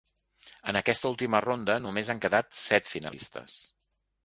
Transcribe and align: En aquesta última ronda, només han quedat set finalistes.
En 0.71 0.79
aquesta 0.79 1.07
última 1.09 1.41
ronda, 1.45 1.77
només 1.85 2.11
han 2.15 2.23
quedat 2.25 2.59
set 2.63 2.91
finalistes. 2.95 3.63